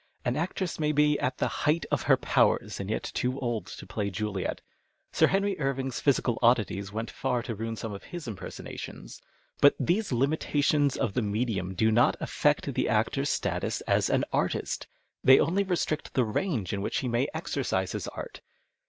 An 0.25 0.35
actress 0.35 0.79
may 0.79 0.91
be 0.91 1.19
at 1.19 1.37
the 1.37 1.47
height 1.47 1.85
of 1.91 2.01
her 2.01 2.17
powers, 2.17 2.79
and 2.79 2.89
yet 2.89 3.03
too 3.03 3.39
old 3.39 3.67
to 3.67 3.85
play 3.85 4.09
Juliet. 4.09 4.59
Sir 5.11 5.27
Henry 5.27 5.59
Irving's 5.59 5.99
physical 5.99 6.39
oddities 6.41 6.91
went 6.91 7.11
far 7.11 7.43
to 7.43 7.53
ruin 7.53 7.75
some 7.75 7.93
of 7.93 8.05
his 8.05 8.27
impersonations. 8.27 9.21
But 9.59 9.75
these 9.79 10.11
limitations 10.11 10.97
of 10.97 11.13
the 11.13 11.21
medium 11.21 11.75
do 11.75 11.91
not 11.91 12.17
affect 12.19 12.73
the 12.73 12.89
actor's 12.89 13.29
status 13.29 13.81
as 13.81 14.09
an 14.09 14.25
artist. 14.33 14.87
They 15.23 15.39
only 15.39 15.61
restrict 15.63 16.15
the 16.15 16.25
range 16.25 16.73
in 16.73 16.81
which 16.81 17.01
he 17.01 17.07
may 17.07 17.27
exercise 17.35 17.91
his 17.91 18.07
art. 18.07 18.41